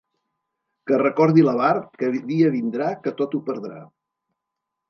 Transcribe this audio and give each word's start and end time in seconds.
Que 0.91 0.97
recordi 1.01 1.43
l'avar, 1.49 1.69
que 2.01 2.11
dia 2.31 2.49
vindrà, 2.57 2.91
que 3.05 3.15
tot 3.23 3.37
ho 3.41 3.45
perdrà. 3.51 3.79